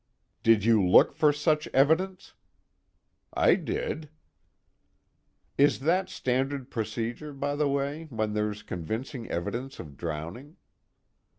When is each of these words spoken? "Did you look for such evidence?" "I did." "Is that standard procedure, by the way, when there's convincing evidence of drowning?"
"Did 0.41 0.65
you 0.65 0.83
look 0.83 1.13
for 1.13 1.31
such 1.31 1.67
evidence?" 1.75 2.33
"I 3.35 3.53
did." 3.53 4.09
"Is 5.59 5.81
that 5.81 6.09
standard 6.09 6.71
procedure, 6.71 7.33
by 7.33 7.55
the 7.55 7.69
way, 7.69 8.07
when 8.09 8.33
there's 8.33 8.63
convincing 8.63 9.29
evidence 9.29 9.79
of 9.79 9.97
drowning?" 9.97 10.57